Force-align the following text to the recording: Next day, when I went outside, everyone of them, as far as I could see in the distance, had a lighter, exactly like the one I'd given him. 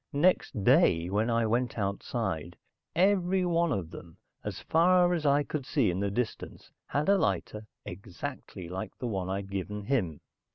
Next 0.13 0.63
day, 0.63 1.11
when 1.11 1.29
I 1.29 1.45
went 1.45 1.77
outside, 1.77 2.57
everyone 2.95 3.71
of 3.71 3.91
them, 3.91 4.17
as 4.43 4.59
far 4.61 5.13
as 5.13 5.27
I 5.27 5.43
could 5.43 5.63
see 5.63 5.91
in 5.91 5.99
the 5.99 6.09
distance, 6.09 6.71
had 6.87 7.07
a 7.07 7.19
lighter, 7.19 7.67
exactly 7.85 8.67
like 8.67 8.97
the 8.97 9.05
one 9.05 9.29
I'd 9.29 9.51
given 9.51 9.83
him. 9.83 10.21